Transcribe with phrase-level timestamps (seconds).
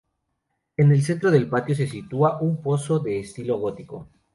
[0.77, 4.07] En el centro del patio, se sitúa un pozo de estilo gótico.